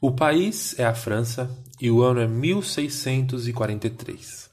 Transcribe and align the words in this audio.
O 0.00 0.12
país 0.12 0.78
é 0.78 0.84
a 0.84 0.94
França 0.94 1.50
e 1.80 1.90
o 1.90 2.04
ano 2.04 2.20
é 2.20 2.26
1643. 2.28 4.48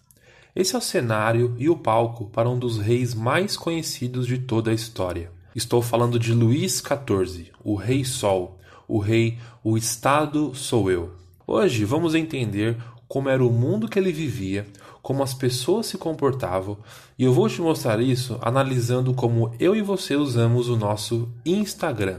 Esse 0.56 0.74
é 0.74 0.78
o 0.80 0.82
cenário 0.82 1.54
e 1.60 1.70
o 1.70 1.78
palco 1.78 2.26
para 2.26 2.50
um 2.50 2.58
dos 2.58 2.80
reis 2.80 3.14
mais 3.14 3.56
conhecidos 3.56 4.26
de 4.26 4.40
toda 4.40 4.72
a 4.72 4.74
história. 4.74 5.30
Estou 5.56 5.84
falando 5.84 6.18
de 6.18 6.34
Luís 6.34 6.82
XIV, 6.82 7.52
o 7.64 7.76
Rei 7.76 8.04
Sol, 8.04 8.58
o 8.88 8.98
rei 8.98 9.38
O 9.64 9.78
Estado 9.78 10.56
Sou 10.56 10.90
Eu. 10.90 11.12
Hoje 11.46 11.86
vamos 11.86 12.16
entender 12.16 12.76
como 13.08 13.30
era 13.30 13.46
o 13.46 13.54
mundo 13.54 13.88
que 13.88 14.00
ele 14.00 14.12
vivia, 14.12 14.66
como 15.00 15.22
as 15.22 15.36
pessoas 15.36 15.86
se 15.86 16.00
comportavam, 16.00 16.76
e 17.20 17.24
eu 17.24 17.32
vou 17.32 17.48
te 17.48 17.62
mostrar 17.62 18.02
isso 18.02 18.40
analisando 18.42 19.14
como 19.14 19.54
eu 19.60 19.76
e 19.76 19.84
você 19.84 20.16
usamos 20.16 20.70
o 20.70 20.76
nosso 20.76 21.30
Instagram. 21.46 22.18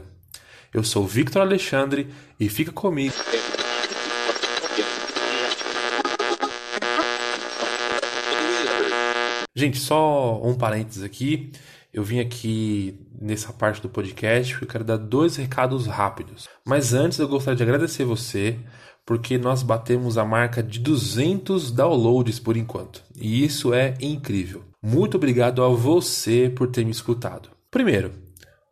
Eu 0.73 0.83
sou 0.83 1.07
Victor 1.07 1.41
Alexandre 1.41 2.07
e 2.39 2.49
fica 2.49 2.71
comigo. 2.71 3.15
Gente, 9.55 9.79
só 9.79 10.39
um 10.43 10.53
parênteses 10.53 11.03
aqui. 11.03 11.51
Eu 11.91 12.03
vim 12.03 12.19
aqui 12.19 12.99
nessa 13.19 13.51
parte 13.51 13.81
do 13.81 13.89
podcast 13.89 14.53
porque 14.53 14.65
eu 14.65 14.69
quero 14.69 14.83
dar 14.83 14.97
dois 14.97 15.35
recados 15.35 15.87
rápidos. 15.87 16.47
Mas 16.63 16.93
antes 16.93 17.17
eu 17.17 17.27
gostaria 17.27 17.55
de 17.55 17.63
agradecer 17.63 18.03
você 18.03 18.59
porque 19.03 19.37
nós 19.37 19.63
batemos 19.63 20.17
a 20.17 20.25
marca 20.25 20.61
de 20.61 20.79
200 20.79 21.71
downloads 21.71 22.39
por 22.39 22.57
enquanto. 22.57 23.01
E 23.15 23.43
isso 23.43 23.73
é 23.73 23.95
incrível. 24.01 24.63
Muito 24.83 25.15
obrigado 25.15 25.63
a 25.63 25.69
você 25.69 26.51
por 26.53 26.67
ter 26.67 26.85
me 26.85 26.91
escutado. 26.91 27.49
Primeiro, 27.71 28.11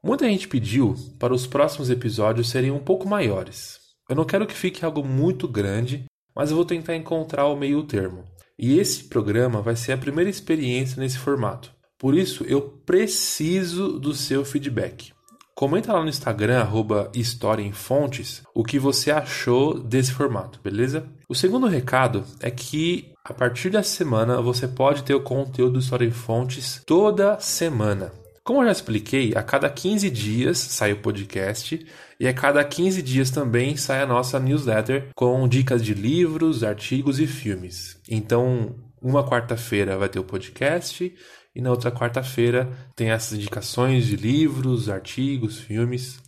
muita 0.05 0.30
gente 0.30 0.48
pediu 0.48 0.94
para 1.20 1.34
os 1.34 1.48
próximos 1.48 1.90
episódios 1.90 2.50
serem 2.50 2.70
um 2.70 2.80
pouco 2.80 3.09
maiores. 3.09 3.80
Eu 4.08 4.16
não 4.16 4.23
quero 4.23 4.46
que 4.46 4.54
fique 4.54 4.86
algo 4.86 5.04
muito 5.04 5.48
grande, 5.48 6.05
mas 6.36 6.52
eu 6.52 6.55
vou 6.55 6.66
tentar 6.66 6.96
encontrar 6.96 7.48
o 7.48 7.55
meio 7.55 7.82
termo. 7.84 8.24
E 8.57 8.77
esse 8.77 9.05
programa 9.05 9.63
vai 9.63 9.76
ser 9.76 9.93
a 9.93 9.98
primeira 9.98 10.30
experiência 10.30 10.99
nesse 11.02 11.18
formato. 11.18 11.74
Por 11.98 12.13
isso, 12.13 12.43
eu 12.43 12.62
preciso 12.62 13.99
do 13.99 14.13
seu 14.13 14.46
feedback. 14.46 15.12
Comenta 15.55 15.91
lá 15.91 16.04
no 16.04 16.10
Instagram, 16.10 16.60
arroba 16.60 17.10
História 17.15 17.63
em 17.63 17.71
Fontes, 17.71 18.43
o 18.54 18.63
que 18.63 18.77
você 18.77 19.10
achou 19.10 19.80
desse 19.80 20.12
formato, 20.12 20.60
beleza? 20.62 21.08
O 21.27 21.34
segundo 21.34 21.65
recado 21.65 22.24
é 22.41 22.52
que 22.52 23.12
a 23.24 23.34
partir 23.34 23.71
da 23.71 23.82
semana 23.82 24.41
você 24.41 24.68
pode 24.68 25.04
ter 25.04 25.15
o 25.15 25.24
conteúdo 25.24 25.74
do 25.74 25.80
História 25.80 26.05
em 26.05 26.12
Fontes 26.12 26.82
toda 26.85 27.40
semana. 27.40 28.12
Como 28.46 28.62
eu 28.62 28.65
já 28.65 28.74
expliquei, 28.74 29.34
a 29.35 29.41
cada 29.41 29.68
15 29.68 30.07
dias 30.12 30.60
sai 30.60 30.93
o 30.93 31.01
podcast 31.01 31.84
e 32.20 32.27
a 32.27 32.34
cada 32.34 32.63
15 32.63 33.02
dias 33.02 33.32
também 33.32 33.76
sai 33.76 34.04
a 34.04 34.05
nossa 34.05 34.40
newsletter 34.40 35.10
com 35.15 35.48
dicas 35.48 35.84
de 35.84 35.96
livros, 35.96 36.63
artigos 36.63 37.20
e 37.20 37.26
filmes. 37.26 37.99
Então, 38.07 38.76
uma 39.02 39.27
quarta-feira 39.27 39.98
vai 39.98 40.07
ter 40.10 40.20
o 40.20 40.24
podcast 40.24 41.12
e 41.55 41.60
na 41.60 41.71
outra 41.71 41.91
quarta-feira 41.91 42.70
tem 42.96 43.10
essas 43.10 43.34
indicações 43.35 44.05
de 44.05 44.15
livros, 44.15 44.90
artigos, 44.90 45.59
filmes. 45.59 46.20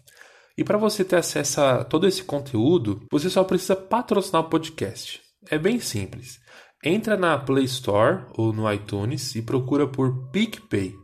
E 0.58 0.64
para 0.64 0.80
você 0.80 1.06
ter 1.06 1.18
acesso 1.18 1.62
a 1.62 1.84
todo 1.84 2.08
esse 2.08 2.24
conteúdo, 2.24 3.00
você 3.12 3.30
só 3.30 3.44
precisa 3.44 3.76
patrocinar 3.76 4.42
o 4.42 4.50
podcast. 4.50 5.22
É 5.52 5.60
bem 5.60 5.80
simples. 5.80 6.40
Entra 6.84 7.16
na 7.16 7.38
Play 7.38 7.66
Store 7.66 8.26
ou 8.36 8.52
no 8.52 8.72
iTunes 8.74 9.36
e 9.36 9.42
procura 9.44 9.86
por 9.86 10.32
PicPay. 10.32 10.96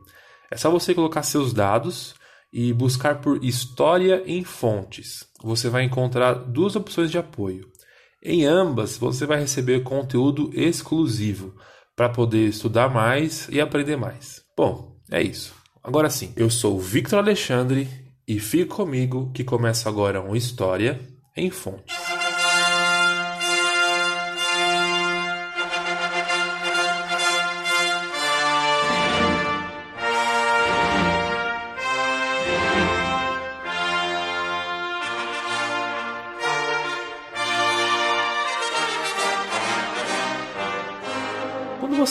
É 0.54 0.56
só 0.56 0.70
você 0.70 0.94
colocar 0.94 1.23
seus 1.23 1.52
dados 1.52 2.14
e 2.54 2.72
buscar 2.72 3.22
por 3.22 3.44
História 3.44 4.22
em 4.28 4.44
Fontes. 4.44 5.26
Você 5.42 5.68
vai 5.68 5.82
encontrar 5.82 6.34
duas 6.36 6.76
opções 6.76 7.10
de 7.10 7.18
apoio. 7.18 7.68
Em 8.22 8.45
ambas, 8.45 8.95
você 8.95 9.26
vai 9.26 9.40
receber 9.40 9.82
conteúdo 9.82 10.52
exclusivo 10.54 11.56
para 11.95 12.08
poder 12.08 12.50
estudar 12.50 12.88
mais 12.88 13.48
e 13.50 13.60
aprender 13.60 13.95
mais. 13.98 14.44
Bom, 14.56 14.95
é 15.10 15.23
isso. 15.23 15.55
Agora 15.83 16.08
sim, 16.08 16.32
eu 16.36 16.52
sou 16.52 16.80
Victor 16.80 17.17
Alexandre 17.17 17.89
e 18.27 18.39
fique 18.39 18.66
comigo 18.66 19.32
que 19.33 19.44
começa 19.44 19.89
agora 19.89 20.22
uma 20.22 20.38
história 20.38 21.02
em 21.36 21.50
fontes. 21.50 22.13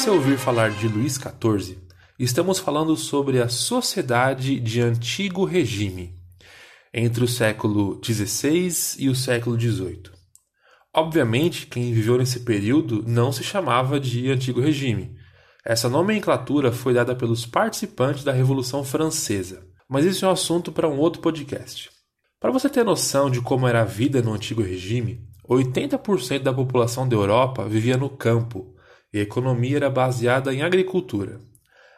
Você 0.03 0.11
ouvir 0.11 0.37
falar 0.37 0.73
de 0.73 0.89
Luís 0.89 1.15
XIV, 1.15 1.79
estamos 2.19 2.59
falando 2.59 2.97
sobre 2.97 3.41
a 3.41 3.49
sociedade 3.49 4.59
de 4.59 4.81
antigo 4.81 5.45
regime, 5.45 6.19
entre 6.93 7.23
o 7.23 7.29
século 7.29 8.01
XVI 8.05 8.99
e 8.99 9.09
o 9.09 9.15
século 9.15 9.57
XVIII. 9.57 10.11
Obviamente, 10.93 11.69
quem 11.69 11.93
viveu 11.93 12.19
nesse 12.19 12.41
período 12.41 13.05
não 13.07 13.31
se 13.31 13.45
chamava 13.45 14.01
de 14.01 14.29
antigo 14.29 14.61
regime. 14.61 15.17
Essa 15.65 15.89
nomenclatura 15.89 16.73
foi 16.73 16.93
dada 16.93 17.15
pelos 17.15 17.47
participantes 17.47 18.25
da 18.25 18.33
Revolução 18.33 18.83
Francesa, 18.83 19.65
mas 19.89 20.05
isso 20.05 20.25
é 20.25 20.29
um 20.29 20.33
assunto 20.33 20.73
para 20.73 20.89
um 20.89 20.99
outro 20.99 21.23
podcast. 21.23 21.91
Para 22.41 22.51
você 22.51 22.69
ter 22.69 22.85
noção 22.85 23.31
de 23.31 23.41
como 23.41 23.69
era 23.69 23.83
a 23.83 23.85
vida 23.85 24.21
no 24.21 24.33
antigo 24.33 24.63
regime, 24.63 25.21
80% 25.49 26.41
da 26.41 26.53
população 26.53 27.09
da 27.09 27.15
Europa 27.15 27.69
vivia 27.69 27.97
no 27.97 28.11
campo, 28.11 28.75
e 29.13 29.19
a 29.19 29.23
economia 29.23 29.77
era 29.77 29.91
baseada 29.91 30.53
em 30.55 30.63
agricultura. 30.63 31.41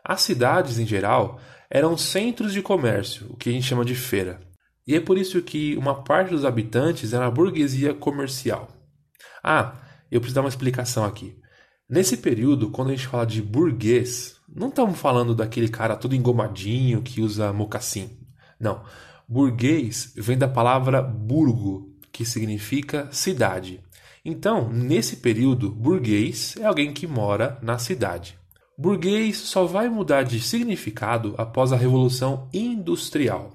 As 0.04 0.22
cidades, 0.22 0.78
em 0.78 0.86
geral, 0.86 1.40
eram 1.70 1.96
centros 1.96 2.52
de 2.52 2.60
comércio, 2.60 3.26
o 3.30 3.36
que 3.36 3.48
a 3.48 3.52
gente 3.52 3.66
chama 3.66 3.84
de 3.84 3.94
feira. 3.94 4.40
E 4.86 4.94
é 4.94 5.00
por 5.00 5.16
isso 5.16 5.40
que 5.40 5.76
uma 5.76 6.02
parte 6.02 6.30
dos 6.30 6.44
habitantes 6.44 7.12
era 7.12 7.26
a 7.26 7.30
burguesia 7.30 7.94
comercial. 7.94 8.68
Ah, 9.42 9.80
eu 10.10 10.20
preciso 10.20 10.34
dar 10.34 10.42
uma 10.42 10.48
explicação 10.48 11.04
aqui. 11.04 11.36
Nesse 11.88 12.16
período, 12.16 12.70
quando 12.70 12.88
a 12.88 12.96
gente 12.96 13.06
fala 13.06 13.26
de 13.26 13.42
burguês, 13.42 14.36
não 14.48 14.68
estamos 14.68 14.98
falando 14.98 15.34
daquele 15.34 15.68
cara 15.68 15.96
todo 15.96 16.14
engomadinho 16.14 17.02
que 17.02 17.20
usa 17.20 17.52
mocassim. 17.52 18.10
Não. 18.58 18.82
Burguês 19.28 20.12
vem 20.16 20.36
da 20.36 20.48
palavra 20.48 21.02
burgo, 21.02 21.94
que 22.12 22.24
significa 22.24 23.08
cidade. 23.10 23.83
Então, 24.24 24.70
nesse 24.70 25.16
período, 25.16 25.70
burguês 25.70 26.56
é 26.56 26.64
alguém 26.64 26.94
que 26.94 27.06
mora 27.06 27.58
na 27.60 27.76
cidade. 27.78 28.38
Burguês 28.76 29.36
só 29.36 29.66
vai 29.66 29.88
mudar 29.88 30.22
de 30.22 30.40
significado 30.40 31.34
após 31.36 31.72
a 31.72 31.76
Revolução 31.76 32.48
Industrial. 32.52 33.52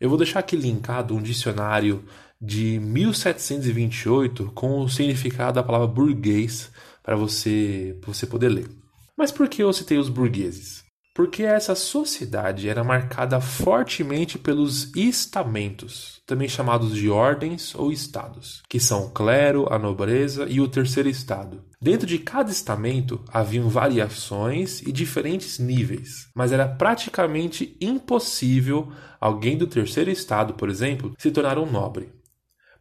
Eu 0.00 0.08
vou 0.08 0.16
deixar 0.16 0.38
aqui 0.38 0.54
linkado 0.54 1.14
um 1.14 1.20
dicionário 1.20 2.04
de 2.40 2.78
1728 2.78 4.52
com 4.54 4.80
o 4.80 4.88
significado 4.88 5.54
da 5.54 5.62
palavra 5.62 5.88
burguês 5.88 6.70
para 7.02 7.16
você, 7.16 7.98
você 8.06 8.26
poder 8.26 8.48
ler. 8.48 8.68
Mas 9.16 9.32
por 9.32 9.48
que 9.48 9.62
eu 9.62 9.72
citei 9.72 9.98
os 9.98 10.08
burgueses? 10.08 10.85
Porque 11.16 11.44
essa 11.44 11.74
sociedade 11.74 12.68
era 12.68 12.84
marcada 12.84 13.40
fortemente 13.40 14.38
pelos 14.38 14.94
estamentos, 14.94 16.20
também 16.26 16.46
chamados 16.46 16.94
de 16.94 17.08
ordens 17.08 17.74
ou 17.74 17.90
estados, 17.90 18.62
que 18.68 18.78
são 18.78 19.06
o 19.06 19.10
clero, 19.10 19.66
a 19.72 19.78
nobreza 19.78 20.44
e 20.46 20.60
o 20.60 20.68
terceiro 20.68 21.08
estado. 21.08 21.64
Dentro 21.80 22.06
de 22.06 22.18
cada 22.18 22.50
estamento 22.50 23.24
haviam 23.32 23.66
variações 23.70 24.82
e 24.82 24.92
diferentes 24.92 25.58
níveis, 25.58 26.28
mas 26.34 26.52
era 26.52 26.68
praticamente 26.68 27.78
impossível 27.80 28.92
alguém 29.18 29.56
do 29.56 29.66
terceiro 29.66 30.10
estado, 30.10 30.52
por 30.52 30.68
exemplo, 30.68 31.14
se 31.16 31.30
tornar 31.30 31.58
um 31.58 31.64
nobre. 31.64 32.12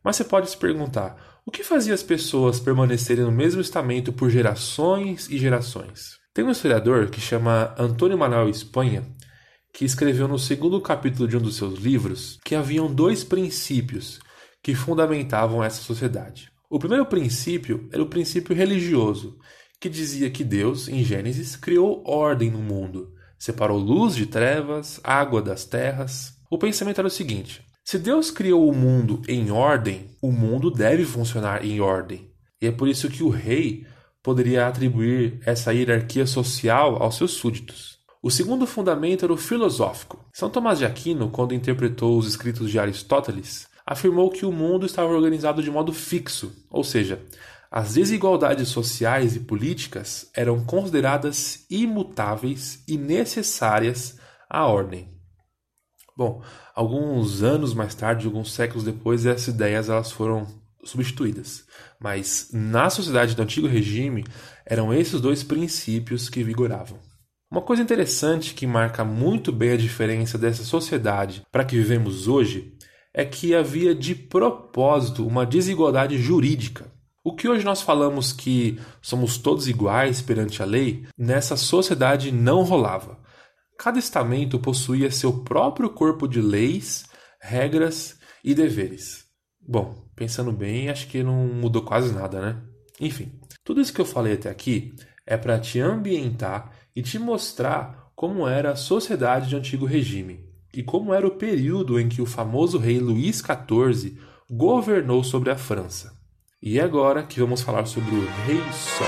Mas 0.04 0.18
você 0.18 0.26
pode 0.26 0.50
se 0.50 0.58
perguntar: 0.58 1.40
o 1.46 1.52
que 1.52 1.64
fazia 1.64 1.94
as 1.94 2.04
pessoas 2.04 2.60
permanecerem 2.60 3.24
no 3.24 3.32
mesmo 3.32 3.62
estamento 3.62 4.12
por 4.12 4.30
gerações 4.30 5.30
e 5.30 5.38
gerações? 5.38 6.25
Tem 6.36 6.44
um 6.44 6.52
historiador 6.52 7.10
que 7.10 7.22
chama 7.22 7.74
Antônio 7.80 8.18
Manuel 8.18 8.50
Espanha, 8.50 9.04
que 9.74 9.86
escreveu 9.86 10.28
no 10.28 10.38
segundo 10.38 10.82
capítulo 10.82 11.30
de 11.30 11.38
um 11.38 11.40
dos 11.40 11.56
seus 11.56 11.80
livros 11.80 12.38
que 12.44 12.56
haviam 12.56 12.94
dois 12.94 13.24
princípios 13.24 14.20
que 14.62 14.76
fundamentavam 14.76 15.64
essa 15.64 15.82
sociedade. 15.82 16.52
O 16.70 16.78
primeiro 16.78 17.06
princípio 17.06 17.88
era 17.90 18.04
o 18.04 18.08
princípio 18.08 18.54
religioso, 18.54 19.38
que 19.80 19.88
dizia 19.88 20.30
que 20.30 20.44
Deus, 20.44 20.90
em 20.90 21.06
Gênesis, 21.06 21.56
criou 21.56 22.04
ordem 22.06 22.52
no 22.52 22.60
mundo, 22.60 23.14
separou 23.40 23.78
luz 23.78 24.14
de 24.14 24.26
trevas, 24.26 25.00
água 25.06 25.42
das 25.42 25.64
terras. 25.64 26.34
O 26.52 26.58
pensamento 26.58 27.00
era 27.00 27.08
o 27.08 27.10
seguinte: 27.10 27.66
se 27.82 27.98
Deus 27.98 28.30
criou 28.30 28.70
o 28.70 28.76
mundo 28.76 29.22
em 29.30 29.52
ordem, 29.52 30.10
o 30.22 30.34
mundo 30.34 30.70
deve 30.70 31.06
funcionar 31.06 31.64
em 31.64 31.80
ordem. 31.80 32.30
E 32.62 32.68
é 32.68 32.72
por 32.74 32.90
isso 32.90 33.08
que 33.08 33.24
o 33.24 33.30
rei 33.30 33.86
poderia 34.26 34.68
atribuir 34.68 35.40
essa 35.46 35.72
hierarquia 35.72 36.26
social 36.26 36.96
aos 36.96 37.16
seus 37.16 37.34
súditos. 37.34 38.00
O 38.24 38.32
segundo 38.32 38.66
fundamento 38.66 39.24
era 39.24 39.32
o 39.32 39.38
filosófico. 39.38 40.26
São 40.34 40.50
Tomás 40.50 40.80
de 40.80 40.86
Aquino, 40.86 41.30
quando 41.30 41.54
interpretou 41.54 42.18
os 42.18 42.28
escritos 42.28 42.72
de 42.72 42.80
Aristóteles, 42.80 43.68
afirmou 43.86 44.32
que 44.32 44.44
o 44.44 44.52
mundo 44.52 44.84
estava 44.84 45.14
organizado 45.14 45.62
de 45.62 45.70
modo 45.70 45.94
fixo, 45.94 46.52
ou 46.72 46.84
seja, 46.84 47.22
as 47.70 47.94
desigualdades 47.94 48.70
sociais 48.70 49.36
e 49.36 49.42
políticas 49.42 50.28
eram 50.36 50.66
consideradas 50.66 51.64
imutáveis 51.70 52.84
e 52.88 52.98
necessárias 52.98 54.18
à 54.50 54.66
ordem. 54.66 55.08
Bom, 56.18 56.42
alguns 56.74 57.44
anos 57.44 57.76
mais 57.76 57.94
tarde, 57.94 58.26
alguns 58.26 58.56
séculos 58.56 58.84
depois, 58.84 59.24
essas 59.28 59.50
ideias 59.50 59.88
elas 59.88 60.12
foram 60.12 60.65
substituídas. 60.86 61.66
Mas 62.00 62.50
na 62.54 62.90
sociedade 62.90 63.36
do 63.36 63.42
antigo 63.42 63.68
regime, 63.68 64.24
eram 64.66 64.94
esses 64.94 65.20
dois 65.20 65.44
princípios 65.44 66.30
que 66.30 66.44
vigoravam. 66.44 67.00
Uma 67.52 67.62
coisa 67.62 67.82
interessante 67.82 68.54
que 68.54 68.66
marca 68.66 69.04
muito 69.04 69.52
bem 69.52 69.72
a 69.72 69.78
diferença 69.78 70.38
dessa 70.38 70.64
sociedade 70.64 71.44
para 71.52 71.64
que 71.66 71.76
vivemos 71.76 72.28
hoje 72.28 72.74
é 73.14 73.24
que 73.24 73.56
havia 73.56 73.96
de 73.96 74.14
propósito 74.14 75.26
uma 75.26 75.46
desigualdade 75.46 76.18
jurídica. 76.18 76.92
O 77.24 77.34
que 77.34 77.48
hoje 77.48 77.64
nós 77.64 77.82
falamos 77.82 78.34
que 78.34 78.80
somos 79.02 79.38
todos 79.38 79.68
iguais 79.68 80.22
perante 80.22 80.62
a 80.62 80.66
lei, 80.66 81.08
nessa 81.18 81.56
sociedade 81.56 82.32
não 82.32 82.62
rolava. 82.62 83.18
Cada 83.80 84.00
estamento 84.00 84.60
possuía 84.60 85.10
seu 85.10 85.44
próprio 85.44 85.90
corpo 85.90 86.28
de 86.28 86.42
leis, 86.42 87.06
regras 87.42 88.20
e 88.44 88.54
deveres. 88.54 89.26
Bom, 89.60 90.05
pensando 90.16 90.52
bem, 90.52 90.90
acho 90.90 91.08
que 91.08 91.24
não 91.24 91.48
mudou 91.48 91.82
quase 91.82 92.14
nada, 92.14 92.40
né? 92.40 92.58
Enfim, 93.00 93.32
tudo 93.64 93.82
isso 93.82 93.94
que 93.94 94.02
eu 94.02 94.06
falei 94.06 94.34
até 94.34 94.50
aqui 94.50 94.94
é 95.26 95.36
para 95.36 95.60
te 95.60 95.80
ambientar 95.80 96.72
e 96.96 97.02
te 97.02 97.18
mostrar 97.20 98.12
como 98.16 98.48
era 98.48 98.72
a 98.72 98.76
sociedade 98.76 99.50
de 99.50 99.56
antigo 99.56 99.86
regime 99.86 100.46
e 100.74 100.84
como 100.84 101.14
era 101.14 101.28
o 101.28 101.32
período 101.32 102.00
em 102.00 102.08
que 102.08 102.22
o 102.22 102.26
famoso 102.26 102.78
rei 102.78 103.00
Luís 103.00 103.42
XIV 103.42 104.18
governou 104.50 105.22
sobre 105.24 105.50
a 105.50 105.58
França. 105.58 106.14
E 106.62 106.80
é 106.80 106.84
agora 106.84 107.24
que 107.24 107.40
vamos 107.40 107.62
falar 107.62 107.86
sobre 107.86 108.16
o 108.16 108.26
Rei 108.46 108.62
Sol. 108.72 109.08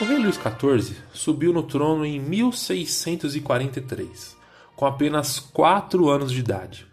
O 0.00 0.04
rei 0.04 0.18
Luís 0.18 0.36
XIV 0.36 0.96
subiu 1.12 1.52
no 1.52 1.64
trono 1.64 2.06
em 2.06 2.20
1643, 2.20 4.37
com 4.78 4.86
apenas 4.86 5.38
4 5.38 6.08
anos 6.08 6.30
de 6.30 6.38
idade. 6.38 6.86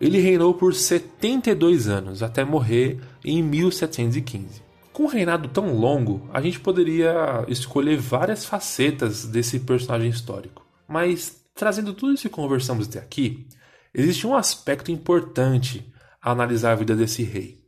Ele 0.00 0.18
reinou 0.18 0.54
por 0.54 0.74
72 0.74 1.86
anos, 1.86 2.22
até 2.22 2.44
morrer 2.44 2.98
em 3.22 3.42
1715. 3.42 4.62
Com 4.92 5.02
um 5.04 5.08
reinado 5.08 5.48
tão 5.48 5.76
longo, 5.76 6.28
a 6.32 6.40
gente 6.40 6.58
poderia 6.58 7.44
escolher 7.46 7.98
várias 7.98 8.44
facetas 8.44 9.26
desse 9.26 9.60
personagem 9.60 10.08
histórico. 10.08 10.66
Mas 10.88 11.38
Trazendo 11.58 11.92
tudo 11.92 12.12
isso 12.12 12.22
que 12.22 12.36
conversamos 12.36 12.86
até 12.86 13.00
aqui, 13.00 13.48
existe 13.92 14.24
um 14.24 14.36
aspecto 14.36 14.92
importante 14.92 15.92
a 16.22 16.30
analisar 16.30 16.70
a 16.70 16.76
vida 16.76 16.94
desse 16.94 17.24
rei, 17.24 17.58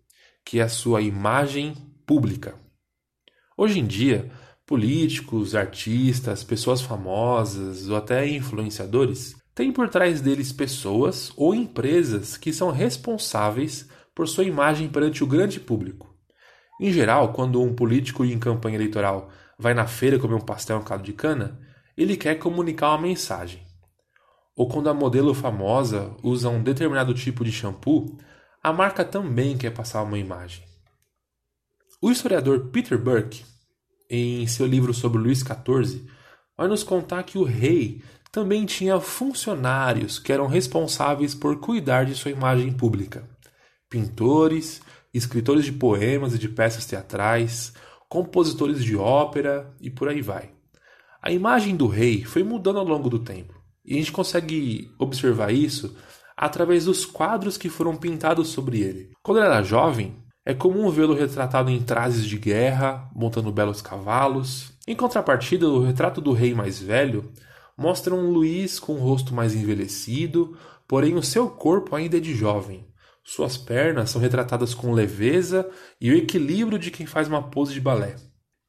que 0.44 0.60
é 0.60 0.62
a 0.62 0.68
sua 0.68 1.02
imagem 1.02 1.74
pública. 2.06 2.54
Hoje 3.56 3.80
em 3.80 3.84
dia, 3.84 4.30
políticos, 4.64 5.56
artistas, 5.56 6.44
pessoas 6.44 6.80
famosas 6.80 7.88
ou 7.88 7.96
até 7.96 8.28
influenciadores 8.28 9.34
têm 9.54 9.72
por 9.72 9.88
trás 9.88 10.20
deles 10.20 10.52
pessoas 10.52 11.32
ou 11.36 11.54
empresas 11.54 12.36
que 12.36 12.52
são 12.52 12.70
responsáveis 12.70 13.88
por 14.14 14.28
sua 14.28 14.44
imagem 14.44 14.88
perante 14.88 15.22
o 15.24 15.26
grande 15.26 15.60
público. 15.60 16.14
Em 16.80 16.92
geral, 16.92 17.32
quando 17.32 17.62
um 17.62 17.74
político 17.74 18.24
em 18.24 18.38
campanha 18.38 18.76
eleitoral 18.76 19.30
vai 19.58 19.74
na 19.74 19.86
feira 19.86 20.18
comer 20.18 20.34
um 20.34 20.40
pastel 20.40 20.78
em 20.78 20.80
um 20.80 20.84
caldo 20.84 21.04
de 21.04 21.12
cana, 21.12 21.60
ele 21.96 22.16
quer 22.16 22.36
comunicar 22.36 22.90
uma 22.90 23.02
mensagem 23.02 23.70
ou 24.60 24.68
quando 24.68 24.90
a 24.90 24.94
modelo 24.94 25.32
famosa 25.32 26.14
usa 26.22 26.50
um 26.50 26.62
determinado 26.62 27.14
tipo 27.14 27.42
de 27.42 27.50
shampoo, 27.50 28.18
a 28.62 28.70
marca 28.70 29.02
também 29.02 29.56
quer 29.56 29.70
passar 29.70 30.02
uma 30.02 30.18
imagem. 30.18 30.62
O 31.98 32.10
historiador 32.10 32.68
Peter 32.68 32.98
Burke, 32.98 33.42
em 34.10 34.46
seu 34.46 34.66
livro 34.66 34.92
sobre 34.92 35.18
Luís 35.18 35.38
XIV, 35.38 36.06
vai 36.58 36.68
nos 36.68 36.82
contar 36.82 37.22
que 37.22 37.38
o 37.38 37.42
rei 37.42 38.02
também 38.32 38.64
tinha 38.64 39.00
funcionários 39.00 40.18
que 40.18 40.32
eram 40.32 40.46
responsáveis 40.46 41.34
por 41.34 41.58
cuidar 41.58 42.04
de 42.04 42.14
sua 42.14 42.30
imagem 42.30 42.72
pública. 42.72 43.28
Pintores, 43.88 44.80
escritores 45.12 45.64
de 45.64 45.72
poemas 45.72 46.34
e 46.34 46.38
de 46.38 46.48
peças 46.48 46.86
teatrais, 46.86 47.72
compositores 48.08 48.84
de 48.84 48.96
ópera 48.96 49.74
e 49.80 49.90
por 49.90 50.08
aí 50.08 50.22
vai. 50.22 50.50
A 51.20 51.30
imagem 51.30 51.76
do 51.76 51.86
rei 51.86 52.24
foi 52.24 52.42
mudando 52.42 52.78
ao 52.78 52.86
longo 52.86 53.10
do 53.10 53.18
tempo. 53.18 53.60
E 53.84 53.94
a 53.94 53.96
gente 53.96 54.12
consegue 54.12 54.90
observar 54.98 55.52
isso 55.52 55.96
através 56.36 56.84
dos 56.84 57.04
quadros 57.04 57.58
que 57.58 57.68
foram 57.68 57.96
pintados 57.96 58.48
sobre 58.48 58.80
ele. 58.80 59.10
Quando 59.22 59.38
ele 59.38 59.46
era 59.46 59.62
jovem, 59.62 60.16
é 60.46 60.54
comum 60.54 60.88
vê-lo 60.90 61.14
retratado 61.14 61.70
em 61.70 61.82
trajes 61.82 62.24
de 62.24 62.38
guerra, 62.38 63.10
montando 63.14 63.52
belos 63.52 63.82
cavalos. 63.82 64.72
Em 64.86 64.96
contrapartida, 64.96 65.68
o 65.68 65.84
retrato 65.84 66.20
do 66.20 66.32
rei 66.32 66.54
mais 66.54 66.78
velho 66.80 67.30
mostra 67.80 68.14
um 68.14 68.30
Luís 68.30 68.78
com 68.78 68.92
o 68.92 68.98
rosto 68.98 69.34
mais 69.34 69.54
envelhecido, 69.54 70.54
porém 70.86 71.14
o 71.14 71.22
seu 71.22 71.48
corpo 71.48 71.96
ainda 71.96 72.18
é 72.18 72.20
de 72.20 72.34
jovem. 72.34 72.86
Suas 73.24 73.56
pernas 73.56 74.10
são 74.10 74.20
retratadas 74.20 74.74
com 74.74 74.92
leveza 74.92 75.66
e 75.98 76.10
o 76.10 76.14
equilíbrio 76.14 76.78
de 76.78 76.90
quem 76.90 77.06
faz 77.06 77.26
uma 77.26 77.42
pose 77.42 77.72
de 77.72 77.80
balé. 77.80 78.16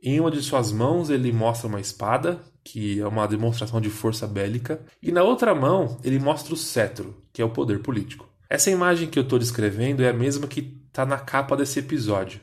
Em 0.01 0.17
uma 0.17 0.31
de 0.31 0.41
suas 0.41 0.71
mãos 0.71 1.09
ele 1.09 1.29
mostra 1.29 1.67
uma 1.67 1.81
espada, 1.81 2.41
que 2.63 3.01
é 3.01 3.05
uma 3.05 3.27
demonstração 3.27 3.81
de 3.81 3.89
força 3.89 4.25
bélica, 4.25 4.81
e 5.03 5.11
na 5.11 5.23
outra 5.23 5.53
mão 5.53 5.99
ele 6.05 6.17
mostra 6.17 6.53
o 6.53 6.57
cetro, 6.57 7.21
que 7.33 7.41
é 7.41 7.45
o 7.45 7.49
poder 7.49 7.79
político. 7.79 8.29
Essa 8.49 8.71
imagem 8.71 9.09
que 9.09 9.19
eu 9.19 9.23
estou 9.23 9.37
descrevendo 9.37 10.03
é 10.03 10.09
a 10.09 10.13
mesma 10.13 10.47
que 10.47 10.81
está 10.87 11.05
na 11.05 11.17
capa 11.17 11.57
desse 11.57 11.79
episódio. 11.79 12.39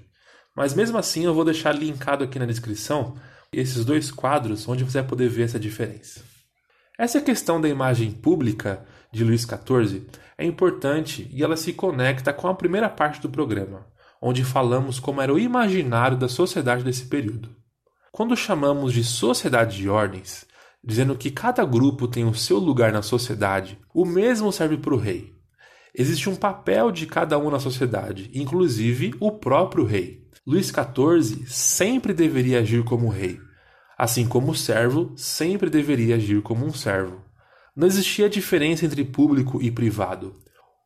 Mas 0.54 0.74
mesmo 0.74 0.98
assim 0.98 1.24
eu 1.24 1.32
vou 1.32 1.46
deixar 1.46 1.72
linkado 1.72 2.24
aqui 2.24 2.38
na 2.38 2.44
descrição 2.44 3.16
esses 3.50 3.86
dois 3.86 4.10
quadros 4.10 4.68
onde 4.68 4.84
você 4.84 5.00
vai 5.00 5.08
poder 5.08 5.30
ver 5.30 5.44
essa 5.44 5.58
diferença. 5.58 6.28
Essa 6.98 7.20
questão 7.20 7.60
da 7.60 7.68
imagem 7.68 8.10
pública 8.10 8.84
de 9.12 9.22
Luís 9.22 9.42
XIV 9.42 10.08
é 10.36 10.44
importante 10.44 11.30
e 11.32 11.44
ela 11.44 11.56
se 11.56 11.72
conecta 11.72 12.32
com 12.32 12.48
a 12.48 12.54
primeira 12.54 12.88
parte 12.88 13.20
do 13.22 13.28
programa, 13.28 13.86
onde 14.20 14.42
falamos 14.42 14.98
como 14.98 15.22
era 15.22 15.32
o 15.32 15.38
imaginário 15.38 16.18
da 16.18 16.28
sociedade 16.28 16.82
desse 16.82 17.04
período. 17.04 17.54
Quando 18.10 18.36
chamamos 18.36 18.92
de 18.92 19.04
sociedade 19.04 19.76
de 19.76 19.88
ordens, 19.88 20.44
dizendo 20.82 21.14
que 21.14 21.30
cada 21.30 21.64
grupo 21.64 22.08
tem 22.08 22.24
o 22.24 22.34
seu 22.34 22.58
lugar 22.58 22.92
na 22.92 23.00
sociedade, 23.00 23.78
o 23.94 24.04
mesmo 24.04 24.50
serve 24.50 24.76
para 24.76 24.94
o 24.94 24.98
rei. 24.98 25.32
Existe 25.94 26.28
um 26.28 26.34
papel 26.34 26.90
de 26.90 27.06
cada 27.06 27.38
um 27.38 27.48
na 27.48 27.60
sociedade, 27.60 28.28
inclusive 28.34 29.14
o 29.20 29.30
próprio 29.30 29.84
rei. 29.84 30.26
Luís 30.44 30.66
XIV 30.66 31.46
sempre 31.46 32.12
deveria 32.12 32.58
agir 32.58 32.82
como 32.82 33.08
rei, 33.08 33.38
assim 33.98 34.28
como 34.28 34.52
o 34.52 34.54
servo 34.54 35.12
sempre 35.16 35.68
deveria 35.68 36.14
agir 36.14 36.40
como 36.40 36.64
um 36.64 36.72
servo. 36.72 37.20
Não 37.74 37.86
existia 37.86 38.28
diferença 38.28 38.86
entre 38.86 39.04
público 39.04 39.60
e 39.60 39.72
privado. 39.72 40.36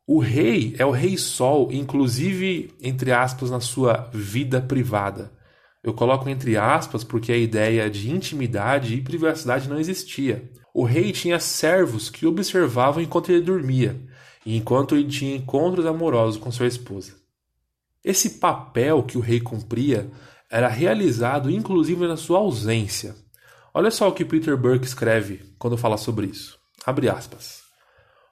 O 0.05 0.19
rei 0.19 0.75
é 0.79 0.85
o 0.85 0.91
rei 0.91 1.15
sol, 1.15 1.71
inclusive, 1.71 2.73
entre 2.81 3.11
aspas, 3.11 3.51
na 3.51 3.59
sua 3.59 4.09
vida 4.11 4.59
privada. 4.59 5.31
Eu 5.83 5.93
coloco 5.93 6.27
entre 6.27 6.57
aspas 6.57 7.03
porque 7.03 7.31
a 7.31 7.37
ideia 7.37 7.89
de 7.89 8.09
intimidade 8.09 8.95
e 8.95 9.01
privacidade 9.01 9.69
não 9.69 9.79
existia. 9.79 10.49
O 10.73 10.83
rei 10.83 11.11
tinha 11.11 11.39
servos 11.39 12.09
que 12.09 12.25
observavam 12.25 13.03
enquanto 13.03 13.31
ele 13.31 13.41
dormia, 13.41 13.95
e 14.45 14.57
enquanto 14.57 14.95
ele 14.95 15.07
tinha 15.07 15.35
encontros 15.35 15.85
amorosos 15.85 16.41
com 16.41 16.51
sua 16.51 16.67
esposa. 16.67 17.13
Esse 18.03 18.31
papel 18.31 19.03
que 19.03 19.17
o 19.17 19.21
rei 19.21 19.39
cumpria 19.39 20.09
era 20.53 20.67
realizado 20.67 21.49
inclusive 21.49 22.07
na 22.07 22.15
sua 22.15 22.37
ausência. 22.37 23.15
Olha 23.73 23.89
só 23.89 24.07
o 24.07 24.11
que 24.11 24.23
Peter 24.23 24.55
Burke 24.55 24.85
escreve 24.85 25.41
quando 25.57 25.75
fala 25.75 25.97
sobre 25.97 26.27
isso. 26.27 26.59
Abre 26.85 27.09
aspas. 27.09 27.63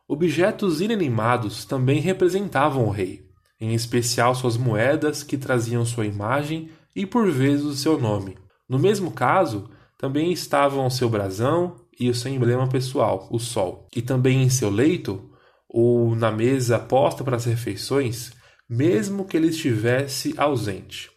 Objetos 0.07 0.81
inanimados 0.81 1.65
também 1.65 1.99
representavam 1.99 2.85
o 2.85 2.91
rei, 2.91 3.25
em 3.59 3.73
especial 3.73 4.35
suas 4.35 4.55
moedas 4.55 5.23
que 5.23 5.35
traziam 5.35 5.83
sua 5.83 6.05
imagem 6.05 6.69
e 6.95 7.07
por 7.07 7.31
vezes 7.31 7.65
o 7.65 7.75
seu 7.75 7.99
nome. 7.99 8.37
No 8.69 8.77
mesmo 8.77 9.09
caso, 9.09 9.67
também 9.97 10.31
estavam 10.31 10.87
seu 10.91 11.09
brasão 11.09 11.75
e 11.99 12.07
o 12.07 12.13
seu 12.13 12.31
emblema 12.31 12.67
pessoal, 12.67 13.27
o 13.31 13.39
sol. 13.39 13.87
E 13.95 14.01
também 14.01 14.43
em 14.43 14.49
seu 14.49 14.69
leito 14.69 15.27
ou 15.67 16.15
na 16.15 16.31
mesa 16.31 16.77
posta 16.77 17.23
para 17.23 17.37
as 17.37 17.45
refeições, 17.45 18.31
mesmo 18.69 19.25
que 19.25 19.35
ele 19.35 19.47
estivesse 19.47 20.35
ausente. 20.37 21.10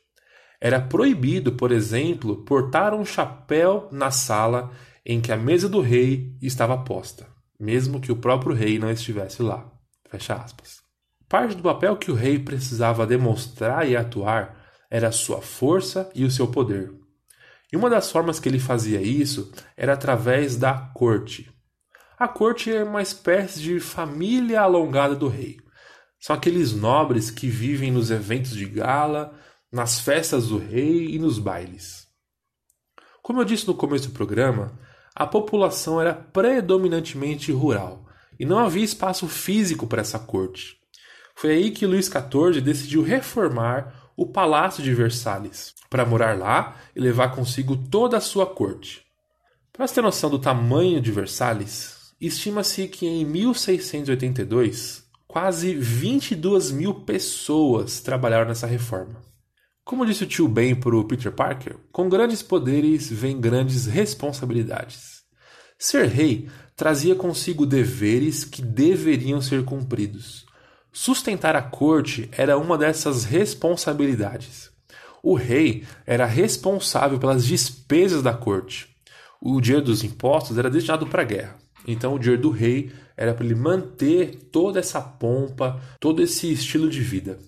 Era 0.64 0.80
proibido, 0.80 1.52
por 1.52 1.70
exemplo, 1.70 2.42
portar 2.42 2.94
um 2.94 3.04
chapéu 3.04 3.86
na 3.92 4.10
sala 4.10 4.72
em 5.04 5.20
que 5.20 5.30
a 5.30 5.36
mesa 5.36 5.68
do 5.68 5.82
rei 5.82 6.34
estava 6.40 6.78
posta, 6.78 7.26
mesmo 7.60 8.00
que 8.00 8.10
o 8.10 8.16
próprio 8.16 8.56
rei 8.56 8.78
não 8.78 8.90
estivesse 8.90 9.42
lá. 9.42 9.70
Fecha 10.08 10.32
aspas. 10.32 10.78
Parte 11.28 11.54
do 11.54 11.62
papel 11.62 11.98
que 11.98 12.10
o 12.10 12.14
rei 12.14 12.38
precisava 12.38 13.06
demonstrar 13.06 13.86
e 13.86 13.94
atuar 13.94 14.56
era 14.90 15.12
sua 15.12 15.42
força 15.42 16.10
e 16.14 16.24
o 16.24 16.30
seu 16.30 16.46
poder. 16.46 16.90
E 17.70 17.76
uma 17.76 17.90
das 17.90 18.10
formas 18.10 18.40
que 18.40 18.48
ele 18.48 18.58
fazia 18.58 19.02
isso 19.02 19.52
era 19.76 19.92
através 19.92 20.56
da 20.56 20.72
corte. 20.94 21.52
A 22.18 22.26
corte 22.26 22.72
é 22.72 22.82
uma 22.82 23.02
espécie 23.02 23.60
de 23.60 23.80
família 23.80 24.62
alongada 24.62 25.14
do 25.14 25.28
rei. 25.28 25.58
São 26.18 26.34
aqueles 26.34 26.72
nobres 26.72 27.30
que 27.30 27.48
vivem 27.48 27.90
nos 27.90 28.10
eventos 28.10 28.52
de 28.52 28.64
gala, 28.64 29.38
nas 29.74 29.98
festas 29.98 30.46
do 30.46 30.56
rei 30.56 31.08
e 31.08 31.18
nos 31.18 31.40
bailes. 31.40 32.06
Como 33.20 33.40
eu 33.40 33.44
disse 33.44 33.66
no 33.66 33.74
começo 33.74 34.08
do 34.08 34.14
programa, 34.14 34.78
a 35.12 35.26
população 35.26 36.00
era 36.00 36.14
predominantemente 36.14 37.50
rural 37.50 38.06
e 38.38 38.46
não 38.46 38.58
havia 38.58 38.84
espaço 38.84 39.26
físico 39.26 39.84
para 39.84 40.00
essa 40.00 40.18
corte. 40.18 40.76
Foi 41.34 41.50
aí 41.50 41.70
que 41.72 41.86
Luís 41.86 42.06
XIV 42.06 42.60
decidiu 42.60 43.02
reformar 43.02 44.12
o 44.16 44.26
Palácio 44.26 44.80
de 44.80 44.94
Versalhes 44.94 45.74
para 45.90 46.06
morar 46.06 46.38
lá 46.38 46.76
e 46.94 47.00
levar 47.00 47.34
consigo 47.34 47.76
toda 47.76 48.16
a 48.16 48.20
sua 48.20 48.46
corte. 48.46 49.04
Para 49.72 49.88
ter 49.88 50.02
noção 50.02 50.30
do 50.30 50.38
tamanho 50.38 51.00
de 51.00 51.10
Versalhes, 51.10 52.14
estima-se 52.20 52.86
que 52.86 53.08
em 53.08 53.24
1682 53.24 55.02
quase 55.26 55.74
22 55.74 56.70
mil 56.70 56.94
pessoas 56.94 58.00
trabalharam 58.00 58.46
nessa 58.46 58.68
reforma. 58.68 59.33
Como 59.84 60.06
disse 60.06 60.24
o 60.24 60.26
tio 60.26 60.48
Ben 60.48 60.74
para 60.74 60.96
o 60.96 61.04
Peter 61.04 61.30
Parker, 61.30 61.76
com 61.92 62.08
grandes 62.08 62.42
poderes 62.42 63.10
vem 63.10 63.38
grandes 63.38 63.84
responsabilidades. 63.84 65.22
Ser 65.78 66.06
rei 66.06 66.48
trazia 66.74 67.14
consigo 67.14 67.66
deveres 67.66 68.44
que 68.44 68.62
deveriam 68.62 69.42
ser 69.42 69.62
cumpridos. 69.62 70.46
Sustentar 70.90 71.54
a 71.54 71.60
corte 71.60 72.30
era 72.32 72.56
uma 72.56 72.78
dessas 72.78 73.24
responsabilidades. 73.24 74.70
O 75.22 75.34
rei 75.34 75.84
era 76.06 76.24
responsável 76.24 77.18
pelas 77.18 77.44
despesas 77.44 78.22
da 78.22 78.32
corte. 78.32 78.88
O 79.38 79.60
dinheiro 79.60 79.84
dos 79.84 80.02
impostos 80.02 80.56
era 80.56 80.70
destinado 80.70 81.06
para 81.06 81.20
a 81.20 81.26
guerra. 81.26 81.58
Então, 81.86 82.14
o 82.14 82.18
dinheiro 82.18 82.40
do 82.40 82.50
rei 82.50 82.90
era 83.14 83.34
para 83.34 83.44
ele 83.44 83.54
manter 83.54 84.48
toda 84.50 84.80
essa 84.80 85.02
pompa, 85.02 85.78
todo 86.00 86.22
esse 86.22 86.50
estilo 86.50 86.88
de 86.88 87.02
vida. 87.02 87.38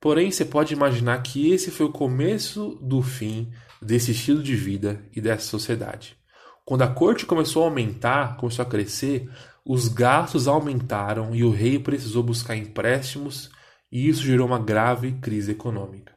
Porém, 0.00 0.30
você 0.30 0.44
pode 0.44 0.72
imaginar 0.72 1.22
que 1.22 1.52
esse 1.52 1.70
foi 1.70 1.84
o 1.84 1.92
começo 1.92 2.78
do 2.80 3.02
fim 3.02 3.52
desse 3.82 4.12
estilo 4.12 4.42
de 4.42 4.56
vida 4.56 5.04
e 5.14 5.20
dessa 5.20 5.46
sociedade. 5.46 6.16
Quando 6.64 6.82
a 6.82 6.88
corte 6.88 7.26
começou 7.26 7.62
a 7.62 7.66
aumentar, 7.66 8.36
começou 8.36 8.64
a 8.64 8.68
crescer, 8.68 9.28
os 9.64 9.88
gastos 9.88 10.48
aumentaram 10.48 11.34
e 11.34 11.44
o 11.44 11.50
rei 11.50 11.78
precisou 11.78 12.22
buscar 12.22 12.56
empréstimos, 12.56 13.50
e 13.92 14.08
isso 14.08 14.22
gerou 14.22 14.46
uma 14.46 14.58
grave 14.58 15.12
crise 15.20 15.50
econômica. 15.50 16.14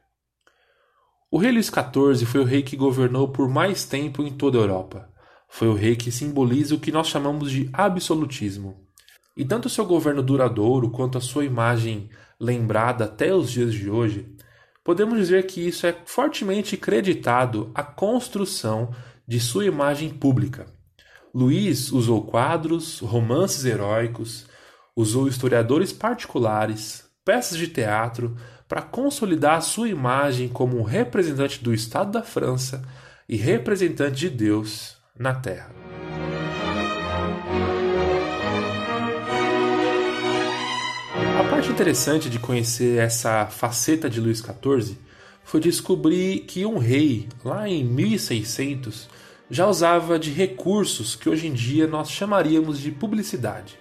O 1.30 1.38
rei 1.38 1.50
Luís 1.50 1.66
XIV 1.66 2.24
foi 2.24 2.40
o 2.40 2.44
rei 2.44 2.62
que 2.62 2.76
governou 2.76 3.28
por 3.28 3.48
mais 3.48 3.84
tempo 3.84 4.22
em 4.22 4.32
toda 4.32 4.56
a 4.56 4.60
Europa. 4.60 5.10
Foi 5.48 5.68
o 5.68 5.74
rei 5.74 5.96
que 5.96 6.12
simboliza 6.12 6.74
o 6.74 6.80
que 6.80 6.92
nós 6.92 7.08
chamamos 7.08 7.50
de 7.50 7.68
absolutismo. 7.72 8.86
E 9.36 9.44
tanto 9.44 9.68
seu 9.68 9.84
governo 9.84 10.22
duradouro 10.22 10.90
quanto 10.90 11.18
a 11.18 11.20
sua 11.20 11.44
imagem 11.44 12.08
lembrada 12.40 13.04
até 13.04 13.34
os 13.34 13.50
dias 13.50 13.72
de 13.72 13.90
hoje, 13.90 14.26
podemos 14.82 15.18
dizer 15.18 15.46
que 15.46 15.66
isso 15.66 15.86
é 15.86 15.96
fortemente 16.04 16.76
creditado 16.76 17.70
à 17.74 17.82
construção 17.82 18.94
de 19.26 19.40
sua 19.40 19.64
imagem 19.64 20.10
pública. 20.10 20.66
Luís 21.34 21.90
usou 21.90 22.22
quadros, 22.22 23.00
romances 23.00 23.64
heróicos, 23.64 24.46
usou 24.94 25.26
historiadores 25.26 25.92
particulares, 25.92 27.04
peças 27.24 27.58
de 27.58 27.68
teatro 27.68 28.36
para 28.68 28.82
consolidar 28.82 29.60
sua 29.62 29.88
imagem 29.88 30.48
como 30.48 30.82
representante 30.82 31.62
do 31.62 31.74
Estado 31.74 32.12
da 32.12 32.22
França 32.22 32.82
e 33.28 33.36
representante 33.36 34.16
de 34.16 34.30
Deus 34.30 34.96
na 35.18 35.34
Terra. 35.34 35.83
Interessante 41.74 42.30
de 42.30 42.38
conhecer 42.38 43.00
essa 43.00 43.46
faceta 43.46 44.08
de 44.08 44.20
Luís 44.20 44.38
XIV 44.38 44.96
foi 45.42 45.58
descobrir 45.58 46.42
que 46.42 46.64
um 46.64 46.78
rei, 46.78 47.28
lá 47.44 47.68
em 47.68 47.82
1600, 47.82 49.08
já 49.50 49.66
usava 49.66 50.16
de 50.16 50.30
recursos 50.30 51.16
que 51.16 51.28
hoje 51.28 51.48
em 51.48 51.52
dia 51.52 51.88
nós 51.88 52.12
chamaríamos 52.12 52.78
de 52.78 52.92
publicidade. 52.92 53.76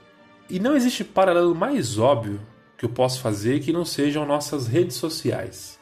E 0.50 0.60
não 0.60 0.76
existe 0.76 1.04
paralelo 1.04 1.54
mais 1.54 2.00
óbvio 2.00 2.42
que 2.80 2.84
eu 2.84 2.90
posso 2.90 3.22
fazer 3.22 3.60
que 3.60 3.72
não 3.72 3.86
sejam 3.86 4.26
nossas 4.26 4.66
redes 4.66 4.96
sociais. 4.96 5.78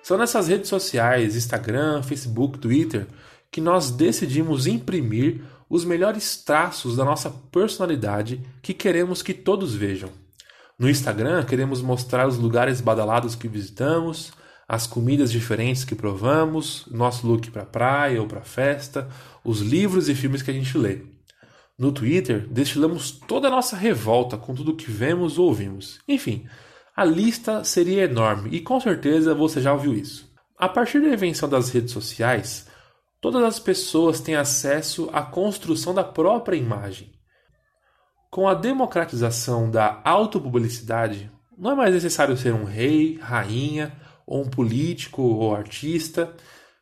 São 0.00 0.16
nessas 0.16 0.46
redes 0.46 0.68
sociais, 0.68 1.34
Instagram, 1.34 2.04
Facebook, 2.04 2.60
Twitter, 2.60 3.08
que 3.50 3.60
nós 3.60 3.90
decidimos 3.90 4.68
imprimir 4.68 5.42
os 5.68 5.84
melhores 5.84 6.36
traços 6.36 6.96
da 6.96 7.04
nossa 7.04 7.30
personalidade 7.50 8.40
que 8.62 8.72
queremos 8.72 9.24
que 9.24 9.34
todos 9.34 9.74
vejam. 9.74 10.21
No 10.82 10.90
Instagram, 10.90 11.44
queremos 11.44 11.80
mostrar 11.80 12.26
os 12.26 12.36
lugares 12.36 12.80
badalados 12.80 13.36
que 13.36 13.46
visitamos, 13.46 14.32
as 14.66 14.84
comidas 14.84 15.30
diferentes 15.30 15.84
que 15.84 15.94
provamos, 15.94 16.88
nosso 16.90 17.24
look 17.24 17.52
para 17.52 17.64
praia 17.64 18.20
ou 18.20 18.26
para 18.26 18.42
festa, 18.42 19.08
os 19.44 19.60
livros 19.60 20.08
e 20.08 20.14
filmes 20.16 20.42
que 20.42 20.50
a 20.50 20.54
gente 20.54 20.76
lê. 20.76 21.02
No 21.78 21.92
Twitter, 21.92 22.48
destilamos 22.48 23.12
toda 23.12 23.46
a 23.46 23.50
nossa 23.52 23.76
revolta 23.76 24.36
com 24.36 24.56
tudo 24.56 24.74
que 24.74 24.90
vemos 24.90 25.38
ou 25.38 25.46
ouvimos. 25.46 26.00
Enfim, 26.08 26.48
a 26.96 27.04
lista 27.04 27.62
seria 27.62 28.02
enorme 28.02 28.50
e 28.50 28.60
com 28.60 28.80
certeza 28.80 29.36
você 29.36 29.60
já 29.60 29.72
ouviu 29.72 29.94
isso. 29.94 30.34
A 30.58 30.68
partir 30.68 31.00
da 31.00 31.14
invenção 31.14 31.48
das 31.48 31.70
redes 31.70 31.92
sociais, 31.92 32.66
todas 33.20 33.44
as 33.44 33.60
pessoas 33.60 34.18
têm 34.18 34.34
acesso 34.34 35.08
à 35.12 35.22
construção 35.22 35.94
da 35.94 36.02
própria 36.02 36.56
imagem. 36.56 37.21
Com 38.32 38.48
a 38.48 38.54
democratização 38.54 39.70
da 39.70 40.00
autopublicidade, 40.02 41.30
não 41.54 41.72
é 41.72 41.74
mais 41.74 41.92
necessário 41.92 42.34
ser 42.34 42.54
um 42.54 42.64
rei, 42.64 43.18
rainha, 43.20 43.94
ou 44.26 44.40
um 44.42 44.48
político 44.48 45.20
ou 45.20 45.54
artista, 45.54 46.34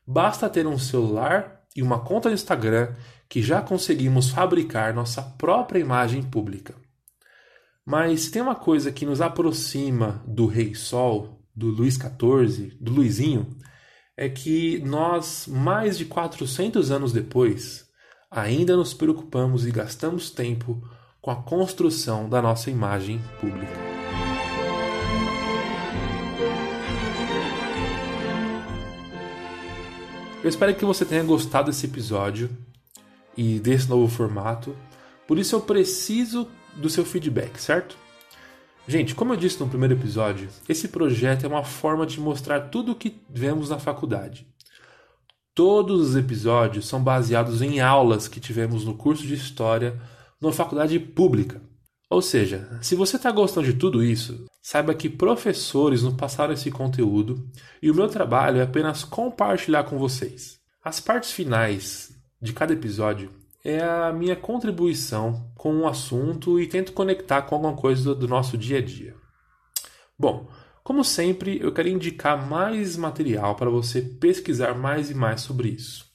basta 0.07 0.49
ter 0.49 0.65
um 0.65 0.79
celular 0.79 1.65
e 1.75 1.83
uma 1.83 2.05
conta 2.05 2.29
no 2.29 2.37
Instagram 2.37 2.95
que 3.29 3.43
já 3.43 3.61
conseguimos 3.61 4.31
fabricar 4.31 4.95
nossa 4.95 5.23
própria 5.23 5.81
imagem 5.81 6.23
pública. 6.23 6.77
Mas 7.85 8.31
tem 8.31 8.41
uma 8.41 8.55
coisa 8.55 8.93
que 8.93 9.05
nos 9.05 9.21
aproxima 9.21 10.23
do 10.29 10.47
Rei 10.47 10.77
Sol, 10.77 11.43
do 11.53 11.67
Luís 11.67 11.97
XIV, 11.97 12.77
do 12.81 12.93
Luizinho, 12.93 13.59
é 14.17 14.29
que 14.29 14.79
nós, 14.85 15.49
mais 15.49 15.99
de 15.99 16.05
400 16.05 16.93
anos 16.93 17.13
depois, 17.13 17.89
ainda 18.31 18.77
nos 18.77 18.95
preocupamos 18.95 19.67
e 19.67 19.73
gastamos 19.73 20.31
tempo 20.31 20.81
com 21.21 21.31
a 21.31 21.37
construção 21.37 22.29
da 22.29 22.41
nossa 22.41 22.71
imagem 22.71 23.21
pública. 23.41 23.91
Eu 30.43 30.49
espero 30.49 30.75
que 30.75 30.85
você 30.85 31.05
tenha 31.05 31.23
gostado 31.23 31.71
desse 31.71 31.85
episódio 31.85 32.51
e 33.37 33.59
desse 33.61 33.89
novo 33.89 34.09
formato. 34.09 34.75
Por 35.29 35.39
isso 35.39 35.55
eu 35.55 35.61
preciso 35.61 36.49
do 36.77 36.89
seu 36.89 37.05
feedback, 37.05 37.59
certo? 37.61 37.97
Gente, 38.89 39.15
como 39.15 39.35
eu 39.35 39.37
disse 39.37 39.61
no 39.61 39.69
primeiro 39.69 39.95
episódio, 39.95 40.49
esse 40.67 40.89
projeto 40.89 41.45
é 41.45 41.49
uma 41.49 41.63
forma 41.63 42.07
de 42.07 42.19
mostrar 42.19 42.71
tudo 42.71 42.93
o 42.93 42.95
que 42.95 43.21
vemos 43.29 43.69
na 43.69 43.79
faculdade. 43.79 44.47
Todos 45.55 46.09
os 46.09 46.17
episódios 46.17 46.89
são 46.89 47.03
baseados 47.03 47.61
em 47.61 47.81
aulas 47.81 48.27
que 48.27 48.41
tivemos 48.41 48.85
no 48.85 48.95
curso 48.95 49.27
de 49.27 49.35
História 49.35 50.01
numa 50.41 50.53
faculdade 50.53 50.99
pública. 50.99 51.61
Ou 52.09 52.21
seja, 52.21 52.79
se 52.83 52.97
você 52.97 53.17
está 53.17 53.31
gostando 53.31 53.67
de 53.67 53.79
tudo 53.79 54.03
isso, 54.03 54.47
saiba 54.61 54.95
que 54.95 55.09
professores 55.09 56.03
nos 56.03 56.15
passaram 56.15 56.53
esse 56.53 56.71
conteúdo 56.71 57.49
e 57.81 57.91
o 57.91 57.95
meu 57.95 58.09
trabalho 58.09 58.59
é 58.59 58.63
apenas 58.63 59.05
compartilhar 59.05 59.85
com 59.85 59.99
vocês. 59.99 60.59
As 60.83 60.99
partes 60.99 61.31
finais 61.31 62.11
de 62.43 62.53
cada 62.53 62.73
episódio 62.73 63.31
é 63.65 63.81
a 63.81 64.13
minha 64.13 64.35
contribuição 64.35 65.53
com 65.55 65.73
um 65.73 65.87
assunto 65.87 66.59
e 66.59 66.67
tento 66.67 66.93
conectar 66.93 67.43
com 67.43 67.55
alguma 67.55 67.77
coisa 67.77 68.15
do 68.15 68.27
nosso 68.27 68.59
dia 68.59 68.79
a 68.79 68.83
dia. 68.83 69.15
Bom, 70.19 70.49
como 70.83 71.05
sempre, 71.05 71.61
eu 71.63 71.73
quero 71.73 71.89
indicar 71.89 72.49
mais 72.49 72.97
material 72.97 73.55
para 73.55 73.71
você 73.71 74.03
pesquisar 74.03 74.75
mais 74.75 75.11
e 75.11 75.15
mais 75.15 75.43
sobre 75.43 75.69
isso. 75.69 76.10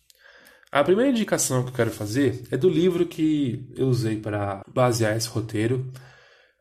A 0.75 0.84
primeira 0.84 1.10
indicação 1.10 1.63
que 1.63 1.70
eu 1.70 1.74
quero 1.74 1.89
fazer 1.89 2.44
é 2.51 2.58
do 2.58 2.67
livro 2.67 3.05
que 3.05 3.65
eu 3.77 3.88
usei 3.88 4.17
para 4.17 4.62
basear 4.67 5.15
esse 5.15 5.29
roteiro. 5.29 5.89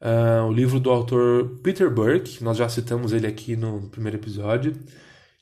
Uh, 0.00 0.46
o 0.46 0.52
livro 0.52 0.78
do 0.78 0.88
autor 0.88 1.58
Peter 1.64 1.90
Burke, 1.90 2.44
nós 2.44 2.56
já 2.56 2.68
citamos 2.68 3.12
ele 3.12 3.26
aqui 3.26 3.56
no 3.56 3.88
primeiro 3.88 4.16
episódio. 4.16 4.72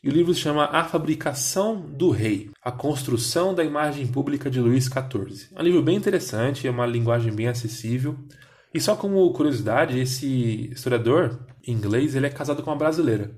E 0.03 0.09
o 0.09 0.11
livro 0.11 0.33
se 0.33 0.41
chama 0.41 0.65
A 0.73 0.85
Fabricação 0.85 1.83
do 1.83 2.09
Rei, 2.09 2.49
a 2.65 2.73
construção 2.73 3.55
da 3.55 3.63
imagem 3.63 4.07
pública 4.07 4.51
de 4.51 4.59
Luís 4.59 4.87
XIV. 4.87 5.49
É 5.55 5.61
um 5.61 5.65
livro 5.65 5.83
bem 5.83 5.99
interessante, 5.99 6.67
é 6.67 6.71
uma 6.71 6.87
linguagem 6.87 7.31
bem 7.31 7.49
acessível. 7.49 8.17
E 8.73 8.81
só 8.81 8.97
como 8.97 9.31
curiosidade, 9.35 10.01
esse 10.01 10.71
historiador 10.73 11.45
inglês 11.69 12.15
ele 12.15 12.25
é 12.25 12.31
casado 12.31 12.63
com 12.63 12.71
uma 12.71 12.77
brasileira. 12.79 13.33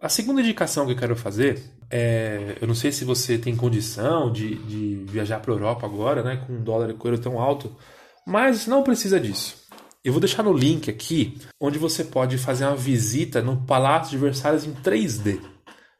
A 0.00 0.08
segunda 0.08 0.40
indicação 0.40 0.86
que 0.86 0.92
eu 0.92 0.96
quero 0.96 1.16
fazer 1.16 1.60
é. 1.90 2.56
Eu 2.60 2.68
não 2.68 2.74
sei 2.74 2.92
se 2.92 3.04
você 3.04 3.36
tem 3.36 3.56
condição 3.56 4.30
de, 4.30 4.54
de 4.54 5.04
viajar 5.10 5.40
para 5.40 5.52
a 5.52 5.56
Europa 5.56 5.86
agora, 5.86 6.22
né? 6.22 6.44
Com 6.46 6.52
um 6.52 6.62
dólar 6.62 6.90
e 6.90 6.94
coelho 6.94 7.18
tão 7.18 7.40
alto, 7.40 7.76
mas 8.24 8.66
não 8.66 8.84
precisa 8.84 9.18
disso. 9.18 9.56
Eu 10.04 10.12
vou 10.12 10.20
deixar 10.20 10.44
no 10.44 10.52
link 10.52 10.88
aqui 10.88 11.36
onde 11.60 11.78
você 11.78 12.04
pode 12.04 12.38
fazer 12.38 12.64
uma 12.64 12.76
visita 12.76 13.42
no 13.42 13.66
Palácio 13.66 14.12
de 14.12 14.18
Versalhes 14.18 14.64
em 14.64 14.72
3D. 14.72 15.40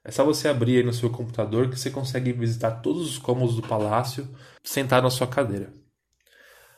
É 0.04 0.10
só 0.12 0.24
você 0.24 0.48
abrir 0.48 0.78
aí 0.78 0.82
no 0.84 0.92
seu 0.92 1.10
computador 1.10 1.68
que 1.68 1.78
você 1.78 1.90
consegue 1.90 2.32
visitar 2.32 2.70
todos 2.80 3.02
os 3.02 3.18
cômodos 3.18 3.56
do 3.56 3.62
palácio 3.62 4.26
sentado 4.62 5.02
na 5.02 5.10
sua 5.10 5.26
cadeira. 5.26 5.72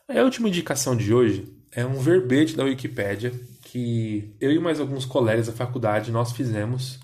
A 0.08 0.22
última 0.22 0.48
indicação 0.48 0.96
de 0.96 1.12
hoje 1.14 1.54
é 1.70 1.84
um 1.84 2.00
verbete 2.00 2.56
da 2.56 2.64
Wikipédia 2.64 3.32
que 3.62 4.34
eu 4.40 4.50
e 4.50 4.58
mais 4.58 4.80
alguns 4.80 5.04
colegas 5.04 5.46
da 5.46 5.52
faculdade 5.52 6.10
nós 6.10 6.32
fizemos 6.32 6.98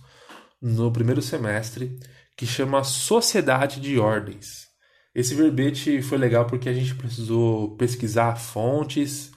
no 0.60 0.90
primeiro 0.92 1.22
semestre, 1.22 1.98
que 2.36 2.46
chama 2.46 2.84
Sociedade 2.84 3.80
de 3.80 3.98
Ordens. 3.98 4.66
Esse 5.14 5.34
verbete 5.34 6.02
foi 6.02 6.18
legal 6.18 6.46
porque 6.46 6.68
a 6.68 6.74
gente 6.74 6.94
precisou 6.94 7.76
pesquisar 7.76 8.36
fontes, 8.36 9.32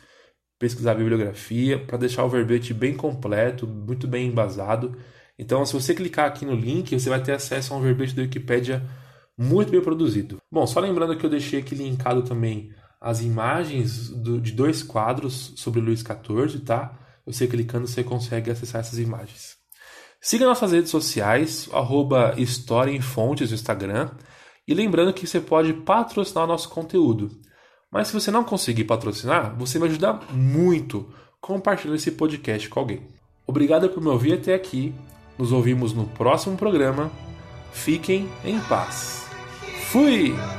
pesquisar 0.59 0.93
bibliografia, 0.93 1.79
para 1.79 1.97
deixar 1.97 2.25
o 2.25 2.29
verbete 2.29 2.73
bem 2.73 2.95
completo, 2.95 3.65
muito 3.65 4.05
bem 4.07 4.27
embasado. 4.27 4.97
Então, 5.37 5.65
se 5.65 5.71
você 5.73 5.95
clicar 5.95 6.27
aqui 6.27 6.45
no 6.45 6.53
link, 6.53 6.99
você 6.99 7.09
vai 7.09 7.23
ter 7.23 7.31
acesso 7.31 7.73
a 7.73 7.77
um 7.77 7.81
verbete 7.81 8.13
da 8.13 8.23
Wikipédia 8.23 8.83
muito 9.37 9.71
bem 9.71 9.81
produzido. 9.81 10.41
Bom, 10.51 10.67
só 10.67 10.81
lembrando 10.81 11.17
que 11.17 11.25
eu 11.25 11.29
deixei 11.29 11.61
aqui 11.61 11.73
linkado 11.73 12.23
também 12.23 12.73
as 12.99 13.21
imagens 13.21 14.09
do, 14.09 14.41
de 14.41 14.51
dois 14.51 14.83
quadros 14.83 15.53
sobre 15.55 15.79
Luís 15.79 16.01
XIV, 16.01 16.59
tá? 16.59 16.99
Você 17.25 17.47
clicando, 17.47 17.87
você 17.87 18.03
consegue 18.03 18.51
acessar 18.51 18.81
essas 18.81 18.99
imagens. 18.99 19.58
Siga 20.21 20.45
nossas 20.45 20.71
redes 20.71 20.91
sociais, 20.91 21.69
arroba 21.71 22.33
História 22.37 22.91
em 22.91 23.01
Fontes 23.01 23.49
no 23.49 23.55
Instagram. 23.55 24.11
E 24.67 24.73
lembrando 24.73 25.13
que 25.13 25.25
você 25.25 25.39
pode 25.39 25.73
patrocinar 25.73 26.43
o 26.43 26.47
nosso 26.47 26.69
conteúdo. 26.69 27.29
Mas 27.91 28.07
se 28.07 28.13
você 28.13 28.29
não 28.29 28.43
conseguir 28.43 28.83
patrocinar, 28.83 29.55
você 29.57 29.79
me 29.79 29.87
ajuda 29.87 30.19
muito 30.31 31.11
compartilhando 31.41 31.95
esse 31.95 32.11
podcast 32.11 32.69
com 32.69 32.79
alguém. 32.79 33.07
Obrigado 33.47 33.89
por 33.89 34.01
me 34.03 34.09
ouvir 34.09 34.33
até 34.33 34.53
aqui. 34.53 34.93
Nos 35.37 35.51
ouvimos 35.51 35.93
no 35.93 36.05
próximo 36.05 36.55
programa. 36.55 37.09
Fiquem 37.71 38.29
em 38.43 38.59
paz. 38.59 39.27
Fui! 39.91 40.58